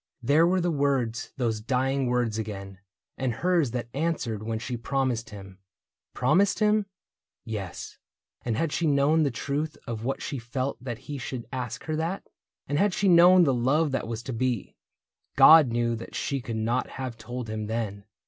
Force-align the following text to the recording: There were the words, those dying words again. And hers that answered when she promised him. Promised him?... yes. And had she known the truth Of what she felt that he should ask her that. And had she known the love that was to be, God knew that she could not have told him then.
There 0.23 0.47
were 0.47 0.59
the 0.61 0.71
words, 0.71 1.31
those 1.37 1.61
dying 1.61 2.07
words 2.07 2.39
again. 2.39 2.79
And 3.19 3.33
hers 3.35 3.69
that 3.69 3.87
answered 3.93 4.41
when 4.41 4.57
she 4.57 4.75
promised 4.75 5.29
him. 5.29 5.59
Promised 6.15 6.57
him?... 6.57 6.87
yes. 7.45 7.99
And 8.43 8.57
had 8.57 8.71
she 8.71 8.87
known 8.87 9.21
the 9.21 9.29
truth 9.29 9.77
Of 9.85 10.03
what 10.03 10.19
she 10.19 10.39
felt 10.39 10.83
that 10.83 10.97
he 11.05 11.19
should 11.19 11.45
ask 11.53 11.83
her 11.83 11.95
that. 11.97 12.25
And 12.67 12.79
had 12.79 12.95
she 12.95 13.07
known 13.07 13.43
the 13.43 13.53
love 13.53 13.91
that 13.91 14.07
was 14.07 14.23
to 14.23 14.33
be, 14.33 14.75
God 15.35 15.67
knew 15.67 15.95
that 15.97 16.15
she 16.15 16.41
could 16.41 16.57
not 16.57 16.89
have 16.97 17.15
told 17.15 17.47
him 17.47 17.67
then. 17.67 18.05